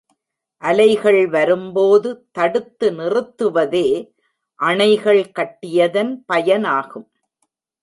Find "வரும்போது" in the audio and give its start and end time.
1.27-2.09